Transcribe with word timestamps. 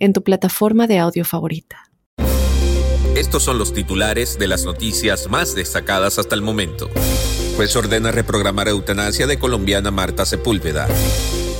en 0.00 0.12
tu 0.12 0.24
plataforma 0.24 0.88
de 0.88 0.98
audio 0.98 1.24
favorita. 1.24 1.90
Estos 3.16 3.42
son 3.42 3.58
los 3.58 3.72
titulares 3.72 4.38
de 4.38 4.48
las 4.48 4.64
noticias 4.64 5.28
más 5.28 5.54
destacadas 5.54 6.18
hasta 6.18 6.34
el 6.34 6.42
momento. 6.42 6.88
Juez 7.56 7.76
ordena 7.76 8.10
reprogramar 8.10 8.68
eutanasia 8.68 9.26
de 9.26 9.38
colombiana 9.38 9.90
Marta 9.90 10.24
Sepúlveda. 10.24 10.88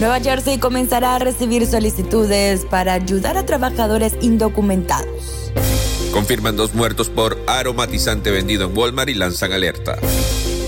Nueva 0.01 0.21
Jersey 0.21 0.59
comenzará 0.59 1.17
a 1.17 1.19
recibir 1.19 1.67
solicitudes 1.67 2.65
para 2.65 2.95
ayudar 2.95 3.37
a 3.37 3.45
trabajadores 3.45 4.15
indocumentados. 4.23 5.53
Confirman 6.13 6.57
dos 6.57 6.75
muertos 6.75 7.11
por 7.11 7.39
aromatizante 7.47 8.31
vendido 8.31 8.67
en 8.67 8.77
Walmart 8.77 9.11
y 9.11 9.15
lanzan 9.15 9.53
alerta. 9.53 9.99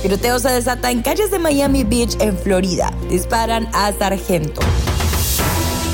Tiroteo 0.02 0.39
se 0.39 0.50
desata 0.50 0.91
en 0.91 1.00
calles 1.00 1.30
de 1.30 1.39
Miami 1.39 1.84
Beach, 1.84 2.16
en 2.20 2.36
Florida. 2.36 2.92
Disparan 3.09 3.69
a 3.73 3.92
sargento. 3.92 4.61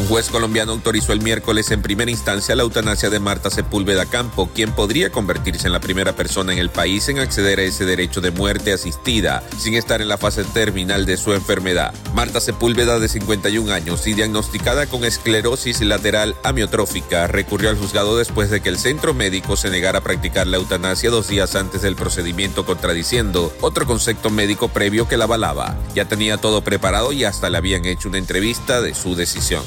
Un 0.00 0.06
juez 0.06 0.30
colombiano 0.30 0.72
autorizó 0.72 1.12
el 1.12 1.20
miércoles 1.20 1.70
en 1.70 1.82
primera 1.82 2.10
instancia 2.10 2.56
la 2.56 2.62
eutanasia 2.62 3.10
de 3.10 3.20
Marta 3.20 3.50
Sepúlveda 3.50 4.06
Campo, 4.06 4.48
quien 4.54 4.72
podría 4.72 5.12
convertirse 5.12 5.66
en 5.66 5.74
la 5.74 5.80
primera 5.80 6.16
persona 6.16 6.54
en 6.54 6.58
el 6.58 6.70
país 6.70 7.10
en 7.10 7.18
acceder 7.18 7.58
a 7.58 7.64
ese 7.64 7.84
derecho 7.84 8.22
de 8.22 8.30
muerte 8.30 8.72
asistida 8.72 9.42
sin 9.58 9.74
estar 9.74 10.00
en 10.00 10.08
la 10.08 10.16
fase 10.16 10.42
terminal 10.44 11.04
de 11.04 11.18
su 11.18 11.34
enfermedad. 11.34 11.92
Marta 12.14 12.40
Sepúlveda, 12.40 12.98
de 12.98 13.10
51 13.10 13.70
años 13.70 14.06
y 14.06 14.14
diagnosticada 14.14 14.86
con 14.86 15.04
esclerosis 15.04 15.82
lateral 15.82 16.34
amiotrófica, 16.44 17.26
recurrió 17.26 17.68
al 17.68 17.76
juzgado 17.76 18.16
después 18.16 18.48
de 18.48 18.62
que 18.62 18.70
el 18.70 18.78
centro 18.78 19.12
médico 19.12 19.54
se 19.54 19.68
negara 19.68 19.98
a 19.98 20.02
practicar 20.02 20.46
la 20.46 20.56
eutanasia 20.56 21.10
dos 21.10 21.28
días 21.28 21.54
antes 21.56 21.82
del 21.82 21.94
procedimiento, 21.94 22.64
contradiciendo 22.64 23.54
otro 23.60 23.84
concepto 23.84 24.30
médico 24.30 24.68
previo 24.68 25.06
que 25.06 25.18
la 25.18 25.24
avalaba. 25.24 25.76
Ya 25.94 26.06
tenía 26.06 26.38
todo 26.38 26.64
preparado 26.64 27.12
y 27.12 27.24
hasta 27.24 27.50
le 27.50 27.58
habían 27.58 27.84
hecho 27.84 28.08
una 28.08 28.16
entrevista 28.16 28.80
de 28.80 28.94
su 28.94 29.14
decisión. 29.14 29.62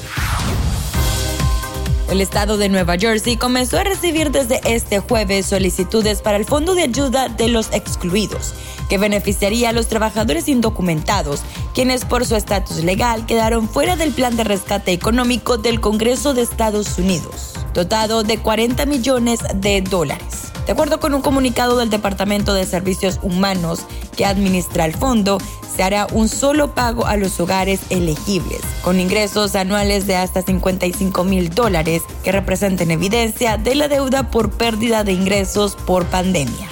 El 2.14 2.20
estado 2.20 2.56
de 2.58 2.68
Nueva 2.68 2.96
Jersey 2.96 3.36
comenzó 3.36 3.76
a 3.76 3.82
recibir 3.82 4.30
desde 4.30 4.60
este 4.72 5.00
jueves 5.00 5.46
solicitudes 5.46 6.22
para 6.22 6.36
el 6.36 6.44
Fondo 6.44 6.76
de 6.76 6.82
Ayuda 6.82 7.28
de 7.28 7.48
los 7.48 7.72
Excluidos, 7.72 8.54
que 8.88 8.98
beneficiaría 8.98 9.70
a 9.70 9.72
los 9.72 9.88
trabajadores 9.88 10.46
indocumentados, 10.46 11.40
quienes 11.74 12.04
por 12.04 12.24
su 12.24 12.36
estatus 12.36 12.84
legal 12.84 13.26
quedaron 13.26 13.68
fuera 13.68 13.96
del 13.96 14.12
plan 14.12 14.36
de 14.36 14.44
rescate 14.44 14.92
económico 14.92 15.58
del 15.58 15.80
Congreso 15.80 16.34
de 16.34 16.42
Estados 16.42 16.98
Unidos, 16.98 17.54
dotado 17.72 18.22
de 18.22 18.38
40 18.38 18.86
millones 18.86 19.40
de 19.56 19.80
dólares. 19.80 20.52
De 20.66 20.72
acuerdo 20.72 21.00
con 21.00 21.14
un 21.14 21.20
comunicado 21.20 21.78
del 21.78 21.90
Departamento 21.90 22.54
de 22.54 22.64
Servicios 22.64 23.18
Humanos 23.22 23.80
que 24.16 24.24
administra 24.24 24.84
el 24.84 24.94
fondo, 24.94 25.38
se 25.74 25.82
hará 25.82 26.06
un 26.12 26.28
solo 26.28 26.74
pago 26.74 27.06
a 27.06 27.16
los 27.16 27.38
hogares 27.40 27.80
elegibles, 27.90 28.60
con 28.82 29.00
ingresos 29.00 29.54
anuales 29.54 30.06
de 30.06 30.16
hasta 30.16 30.42
55 30.42 31.24
mil 31.24 31.50
dólares, 31.50 32.02
que 32.22 32.32
representen 32.32 32.90
evidencia 32.90 33.56
de 33.56 33.74
la 33.74 33.88
deuda 33.88 34.30
por 34.30 34.50
pérdida 34.50 35.04
de 35.04 35.12
ingresos 35.12 35.76
por 35.86 36.04
pandemia. 36.06 36.68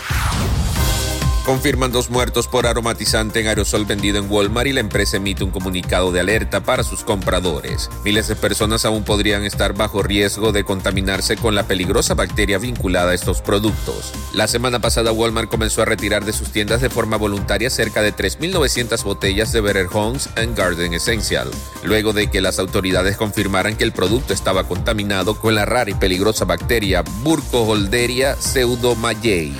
Confirman 1.45 1.91
dos 1.91 2.09
muertos 2.09 2.47
por 2.47 2.69
aromatizante 2.69 3.41
en 3.41 3.49
aerosol 3.49 3.85
vendido 3.85 4.19
en 4.19 4.31
Walmart 4.31 4.69
y 4.69 4.73
la 4.73 4.79
empresa 4.79 5.17
emite 5.17 5.43
un 5.43 5.51
comunicado 5.51 6.13
de 6.13 6.21
alerta 6.21 6.61
para 6.61 6.85
sus 6.85 7.03
compradores. 7.03 7.91
Miles 8.05 8.29
de 8.29 8.37
personas 8.37 8.85
aún 8.85 9.03
podrían 9.03 9.43
estar 9.43 9.73
bajo 9.73 10.05
riesgo 10.05 10.53
de 10.53 10.63
contaminarse 10.63 11.37
con 11.37 11.57
la 11.57 11.65
peligrosa 11.65 12.15
bacteria 12.15 12.59
vinculada 12.59 13.11
a 13.11 13.15
estos 13.15 13.43
productos. 13.43 14.13
La 14.33 14.47
semana 14.47 14.79
pasada 14.79 15.11
Walmart 15.11 15.51
comenzó 15.51 15.83
a 15.83 15.85
retirar 15.85 16.25
de 16.25 16.33
sus 16.33 16.51
tiendas 16.51 16.81
de 16.81 16.91
forma 16.91 17.17
voluntaria 17.17 17.71
cerca 17.71 18.03
de 18.03 18.15
3.900 18.15 19.03
botellas 19.03 19.51
de 19.51 19.63
Better 19.63 19.89
Homes 19.93 20.29
and 20.37 20.57
Garden 20.57 20.95
Essential, 20.95 21.51
luego 21.83 22.13
de 22.13 22.31
que 22.31 22.41
las 22.41 22.61
autoridades 22.61 23.17
confirmaran 23.17 23.77
que 23.77 23.83
el 23.83 23.93
producto 23.93 24.33
estaba 24.33 24.69
contaminado 24.69 25.35
con 25.41 25.57
la 25.57 25.65
rara 25.65 25.91
y 25.91 25.95
peligrosa 25.95 26.45
bacteria 26.45 27.03
Burkholderia 27.25 28.37
pseudomayei. 28.37 29.57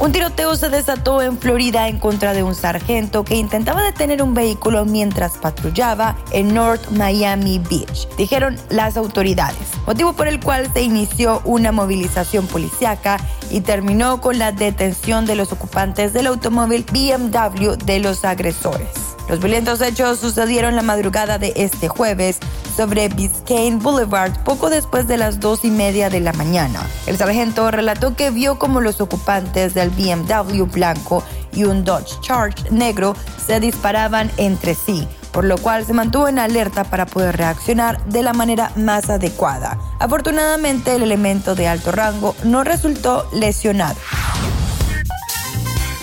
Un 0.00 0.12
tiroteo 0.12 0.56
se 0.56 0.70
desató 0.70 1.20
en 1.20 1.38
Florida 1.38 1.86
en 1.86 1.98
contra 1.98 2.32
de 2.32 2.42
un 2.42 2.54
sargento 2.54 3.22
que 3.22 3.36
intentaba 3.36 3.82
detener 3.82 4.22
un 4.22 4.32
vehículo 4.32 4.86
mientras 4.86 5.32
patrullaba 5.32 6.16
en 6.32 6.54
North 6.54 6.88
Miami 6.92 7.58
Beach, 7.58 8.08
dijeron 8.16 8.56
las 8.70 8.96
autoridades, 8.96 9.58
motivo 9.86 10.14
por 10.14 10.26
el 10.26 10.40
cual 10.40 10.72
se 10.72 10.80
inició 10.80 11.42
una 11.44 11.70
movilización 11.70 12.46
policíaca 12.46 13.18
y 13.50 13.60
terminó 13.60 14.22
con 14.22 14.38
la 14.38 14.52
detención 14.52 15.26
de 15.26 15.34
los 15.34 15.52
ocupantes 15.52 16.14
del 16.14 16.28
automóvil 16.28 16.86
BMW 16.90 17.72
de 17.84 17.98
los 17.98 18.24
agresores. 18.24 18.88
Los 19.28 19.38
violentos 19.38 19.80
hechos 19.82 20.18
sucedieron 20.18 20.76
la 20.76 20.82
madrugada 20.82 21.38
de 21.38 21.52
este 21.56 21.88
jueves 21.88 22.38
sobre 22.70 23.08
Biscayne 23.08 23.78
Boulevard 23.78 24.32
poco 24.44 24.70
después 24.70 25.06
de 25.06 25.16
las 25.16 25.40
dos 25.40 25.64
y 25.64 25.70
media 25.70 26.10
de 26.10 26.20
la 26.20 26.32
mañana. 26.32 26.80
El 27.06 27.16
sargento 27.16 27.70
relató 27.70 28.14
que 28.16 28.30
vio 28.30 28.58
como 28.58 28.80
los 28.80 29.00
ocupantes 29.00 29.74
del 29.74 29.90
BMW 29.90 30.64
blanco 30.64 31.22
y 31.52 31.64
un 31.64 31.84
Dodge 31.84 32.20
Charge 32.20 32.70
negro 32.70 33.14
se 33.44 33.60
disparaban 33.60 34.30
entre 34.36 34.74
sí, 34.74 35.06
por 35.32 35.44
lo 35.44 35.58
cual 35.58 35.84
se 35.84 35.92
mantuvo 35.92 36.28
en 36.28 36.38
alerta 36.38 36.84
para 36.84 37.06
poder 37.06 37.36
reaccionar 37.36 38.04
de 38.06 38.22
la 38.22 38.32
manera 38.32 38.72
más 38.76 39.10
adecuada. 39.10 39.78
Afortunadamente, 39.98 40.94
el 40.94 41.02
elemento 41.02 41.54
de 41.54 41.68
alto 41.68 41.92
rango 41.92 42.34
no 42.44 42.64
resultó 42.64 43.28
lesionado. 43.32 43.96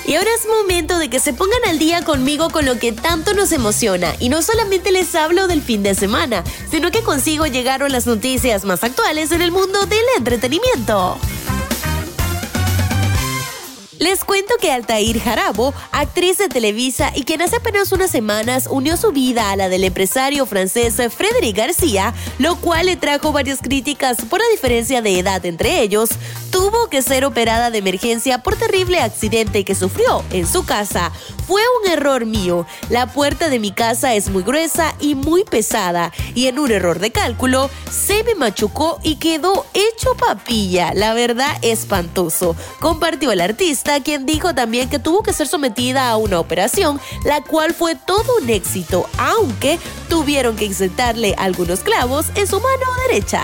Y 0.08 0.16
ahora 0.16 0.30
es 0.40 0.48
momento 0.48 0.98
de 1.00 1.10
que 1.10 1.20
se 1.20 1.34
pongan 1.34 1.60
al 1.68 1.80
día 1.80 2.02
conmigo 2.02 2.50
con 2.50 2.66
lo 2.66 2.80
que 2.80 2.94
tanto 2.94 3.34
nos 3.34 3.52
emociona. 3.52 4.16
Y 4.20 4.30
no 4.30 4.42
solamente 4.42 4.94
les 4.94 5.14
hablo 5.16 5.48
del 5.48 5.62
fin 5.62 5.84
de 5.84 5.96
semana, 5.96 6.46
sino 6.72 6.92
que 6.92 7.04
consigo 7.04 7.46
llegar 7.46 7.84
a 7.84 7.90
las 7.90 8.08
noticias 8.08 8.64
más 8.64 8.86
actuales 8.86 9.34
en 9.34 9.42
el 9.42 9.52
mundo 9.52 9.86
del 9.86 10.06
entretenimiento. 10.18 11.20
Les 14.00 14.24
cuento 14.24 14.54
que 14.62 14.72
Altair 14.72 15.20
Jarabo, 15.20 15.74
actriz 15.92 16.38
de 16.38 16.50
Televisa 16.50 17.12
y 17.16 17.24
quien 17.24 17.42
hace 17.42 17.56
apenas 17.56 17.92
unas 17.92 18.12
semanas 18.12 18.68
unió 18.70 18.96
su 18.96 19.12
vida 19.12 19.50
a 19.50 19.56
la 19.56 19.70
del 19.70 19.84
empresario 19.84 20.46
francés 20.46 20.98
Frédéric 21.16 21.58
García, 21.58 22.14
lo 22.38 22.58
cual 22.58 22.86
le 22.86 22.96
trajo 22.96 23.32
varias 23.32 23.60
críticas 23.60 24.18
por 24.30 24.40
la 24.40 24.46
diferencia 24.52 25.02
de 25.02 25.18
edad 25.18 25.44
entre 25.48 25.82
ellos, 25.82 26.12
tuvo 26.52 26.90
que 26.90 27.02
ser 27.02 27.26
operada 27.26 27.72
de 27.72 27.80
emergencia 27.80 28.44
por 28.44 28.56
terrible 28.56 29.00
accidente 29.00 29.66
que 29.66 29.74
sufrió 29.74 30.24
en 30.32 30.46
su 30.46 30.64
casa. 30.64 31.12
Fue 31.48 31.62
un 31.82 31.92
error 31.92 32.26
mío. 32.26 32.68
La 32.90 33.08
puerta 33.08 33.50
de 33.50 33.60
mi 33.60 33.72
casa 33.72 34.14
es 34.16 34.30
muy 34.30 34.44
gruesa 34.44 34.94
y 35.00 35.16
muy 35.16 35.44
pesada 35.44 36.12
y 36.36 36.48
en 36.48 36.60
un 36.60 36.72
error 36.72 37.00
de 37.00 37.12
cálculo 37.12 37.70
se 37.90 38.24
me 38.24 38.36
machucó 38.36 39.00
y 39.02 39.16
quedó 39.16 39.66
hecho 39.74 40.16
papilla. 40.16 40.94
La 40.94 41.14
verdad, 41.14 41.58
espantoso. 41.62 42.56
Compartió 42.80 43.32
el 43.32 43.42
artista, 43.42 43.87
quien 44.04 44.26
dijo 44.26 44.54
también 44.54 44.90
que 44.90 45.00
tuvo 45.00 45.24
que 45.24 45.34
ser 45.34 45.48
sometida 45.48 46.10
a 46.10 46.18
una 46.18 46.40
operación, 46.40 47.00
la 47.24 47.42
cual 47.42 47.74
fue 47.74 47.96
todo 47.96 48.38
un 48.42 48.50
éxito, 48.50 49.08
aunque 49.18 49.80
tuvieron 50.10 50.56
que 50.56 50.66
insertarle 50.66 51.36
algunos 51.38 51.80
clavos 51.80 52.28
en 52.36 52.48
su 52.48 52.60
mano 52.60 52.86
derecha. 53.08 53.44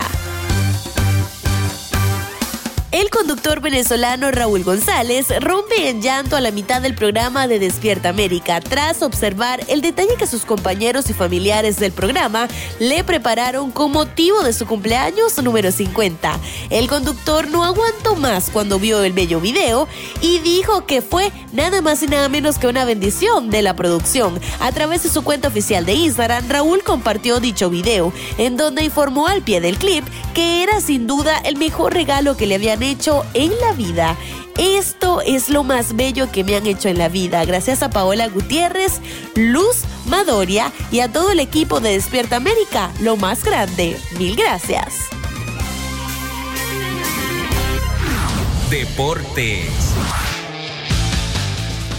El 2.93 3.09
conductor 3.09 3.59
venezolano 3.59 4.29
Raúl 4.29 4.63
González 4.63 5.25
rompe 5.41 5.89
en 5.89 6.03
llanto 6.03 6.35
a 6.35 6.41
la 6.41 6.51
mitad 6.51 6.79
del 6.79 6.93
programa 6.93 7.47
de 7.47 7.57
Despierta 7.57 8.09
América 8.09 8.61
tras 8.61 9.01
observar 9.01 9.61
el 9.67 9.81
detalle 9.81 10.15
que 10.15 10.27
sus 10.27 10.45
compañeros 10.45 11.09
y 11.09 11.13
familiares 11.13 11.77
del 11.77 11.91
programa 11.91 12.47
le 12.77 13.03
prepararon 13.03 13.71
con 13.71 13.91
motivo 13.91 14.43
de 14.43 14.53
su 14.53 14.67
cumpleaños 14.67 15.41
número 15.41 15.71
50. 15.71 16.39
El 16.69 16.87
conductor 16.87 17.49
no 17.49 17.63
aguantó 17.63 18.15
más 18.15 18.51
cuando 18.51 18.77
vio 18.77 19.03
el 19.03 19.13
bello 19.13 19.41
video 19.41 19.87
y 20.21 20.37
dijo 20.37 20.85
que 20.85 21.01
fue 21.01 21.31
nada 21.51 21.81
más 21.81 22.03
y 22.03 22.05
nada 22.05 22.29
menos 22.29 22.59
que 22.59 22.67
una 22.67 22.85
bendición 22.85 23.49
de 23.49 23.63
la 23.63 23.75
producción. 23.75 24.39
A 24.59 24.71
través 24.71 25.01
de 25.01 25.09
su 25.09 25.23
cuenta 25.23 25.47
oficial 25.47 25.83
de 25.87 25.93
Instagram, 25.93 26.47
Raúl 26.47 26.83
compartió 26.83 27.39
dicho 27.39 27.71
video, 27.71 28.13
en 28.37 28.55
donde 28.55 28.83
informó 28.83 29.27
al 29.27 29.41
pie 29.41 29.61
del 29.61 29.79
clip 29.79 30.05
que 30.35 30.61
era 30.61 30.79
sin 30.79 31.07
duda 31.07 31.39
el 31.39 31.57
mejor 31.57 31.93
regalo 31.93 32.37
que 32.37 32.45
le 32.45 32.55
habían 32.55 32.82
hecho 32.83 33.25
en 33.33 33.51
la 33.59 33.73
vida. 33.73 34.17
Esto 34.57 35.21
es 35.21 35.49
lo 35.49 35.63
más 35.63 35.95
bello 35.95 36.31
que 36.31 36.43
me 36.43 36.55
han 36.55 36.67
hecho 36.67 36.87
en 36.89 36.99
la 36.99 37.09
vida. 37.09 37.43
Gracias 37.45 37.81
a 37.81 37.89
Paola 37.89 38.27
Gutiérrez, 38.27 39.01
Luz 39.35 39.83
Madoria 40.05 40.71
y 40.91 40.99
a 40.99 41.11
todo 41.11 41.31
el 41.31 41.39
equipo 41.39 41.79
de 41.79 41.93
Despierta 41.93 42.35
América. 42.35 42.91
Lo 42.99 43.17
más 43.17 43.43
grande. 43.43 43.97
Mil 44.17 44.35
gracias. 44.35 45.09
Deportes. 48.69 49.93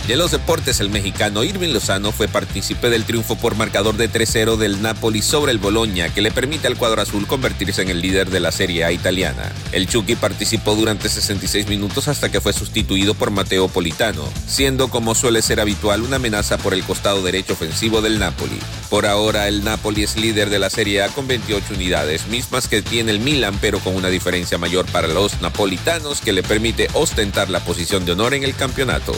En 0.06 0.18
los 0.18 0.32
deportes, 0.32 0.80
el 0.80 0.90
mexicano 0.90 1.44
Irving 1.44 1.72
Lozano 1.72 2.12
fue 2.12 2.28
partícipe 2.28 2.90
del 2.90 3.04
triunfo 3.04 3.36
por 3.36 3.56
marcador 3.56 3.96
de 3.96 4.10
3-0 4.10 4.58
del 4.58 4.82
Napoli 4.82 5.22
sobre 5.22 5.50
el 5.50 5.56
Bologna, 5.56 6.12
que 6.12 6.20
le 6.20 6.30
permite 6.30 6.66
al 6.66 6.76
cuadro 6.76 7.00
azul 7.00 7.26
convertirse 7.26 7.80
en 7.80 7.88
el 7.88 8.02
líder 8.02 8.28
de 8.28 8.38
la 8.38 8.52
Serie 8.52 8.84
A 8.84 8.92
italiana. 8.92 9.50
El 9.72 9.88
Chucky 9.88 10.14
participó 10.14 10.74
durante 10.76 11.08
66 11.08 11.68
minutos 11.68 12.08
hasta 12.08 12.30
que 12.30 12.42
fue 12.42 12.52
sustituido 12.52 13.14
por 13.14 13.30
Mateo 13.30 13.68
Politano, 13.68 14.28
siendo 14.46 14.88
como 14.88 15.14
suele 15.14 15.40
ser 15.40 15.58
habitual 15.58 16.02
una 16.02 16.16
amenaza 16.16 16.58
por 16.58 16.74
el 16.74 16.84
costado 16.84 17.22
derecho 17.22 17.54
ofensivo 17.54 18.02
del 18.02 18.18
Napoli. 18.18 18.58
Por 18.90 19.06
ahora, 19.06 19.48
el 19.48 19.64
Napoli 19.64 20.02
es 20.02 20.16
líder 20.16 20.50
de 20.50 20.58
la 20.58 20.68
Serie 20.68 21.02
A 21.02 21.08
con 21.08 21.26
28 21.26 21.72
unidades, 21.74 22.26
mismas 22.26 22.68
que 22.68 22.82
tiene 22.82 23.10
el 23.10 23.20
Milan, 23.20 23.56
pero 23.58 23.78
con 23.78 23.96
una 23.96 24.08
diferencia 24.08 24.58
mayor 24.58 24.84
para 24.84 25.08
los 25.08 25.40
napolitanos 25.40 26.20
que 26.20 26.34
le 26.34 26.42
permite 26.42 26.88
ostentar 26.92 27.48
la 27.48 27.60
posición 27.60 28.04
de 28.04 28.12
honor 28.12 28.34
en 28.34 28.44
el 28.44 28.54
campeonato. 28.54 29.14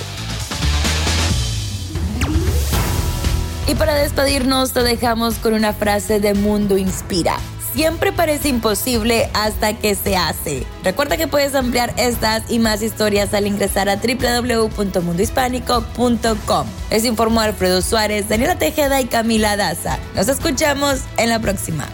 Y 3.68 3.74
para 3.74 3.94
despedirnos 3.94 4.72
te 4.72 4.84
dejamos 4.84 5.36
con 5.36 5.54
una 5.54 5.72
frase 5.72 6.20
de 6.20 6.34
Mundo 6.34 6.78
Inspira. 6.78 7.38
Siempre 7.74 8.12
parece 8.12 8.48
imposible 8.48 9.28
hasta 9.34 9.76
que 9.76 9.96
se 9.96 10.16
hace. 10.16 10.64
Recuerda 10.82 11.16
que 11.16 11.26
puedes 11.26 11.54
ampliar 11.54 11.92
estas 11.98 12.50
y 12.50 12.58
más 12.58 12.80
historias 12.80 13.34
al 13.34 13.46
ingresar 13.46 13.90
a 13.90 13.96
www.mundohispánico.com. 13.96 16.66
Les 16.90 17.04
informó 17.04 17.40
Alfredo 17.40 17.82
Suárez, 17.82 18.28
Daniela 18.28 18.56
Tejeda 18.56 19.00
y 19.00 19.06
Camila 19.06 19.56
Daza. 19.56 19.98
Nos 20.14 20.28
escuchamos 20.28 21.00
en 21.18 21.28
la 21.28 21.40
próxima. 21.40 21.88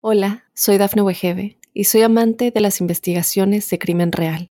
Hola, 0.00 0.44
soy 0.54 0.76
Dafne 0.76 1.02
Wegebe 1.02 1.58
y 1.72 1.84
soy 1.84 2.02
amante 2.02 2.50
de 2.50 2.60
las 2.60 2.80
investigaciones 2.80 3.70
de 3.70 3.78
crimen 3.78 4.12
real. 4.12 4.50